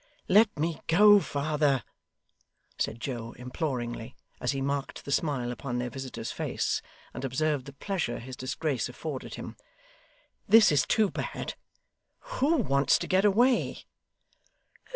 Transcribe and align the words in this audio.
'Let 0.27 0.57
me 0.57 0.81
go, 0.87 1.19
father,' 1.19 1.83
said 2.79 2.99
Joe, 2.99 3.33
imploringly, 3.33 4.15
as 4.39 4.51
he 4.51 4.59
marked 4.59 5.05
the 5.05 5.11
smile 5.11 5.51
upon 5.51 5.77
their 5.77 5.91
visitor's 5.91 6.31
face, 6.31 6.81
and 7.13 7.23
observed 7.23 7.65
the 7.65 7.73
pleasure 7.73 8.17
his 8.17 8.35
disgrace 8.35 8.89
afforded 8.89 9.35
him. 9.35 9.57
'This 10.49 10.71
is 10.71 10.85
too 10.87 11.11
bad. 11.11 11.53
Who 12.41 12.55
wants 12.55 12.97
to 12.97 13.05
get 13.05 13.25
away? 13.25 13.85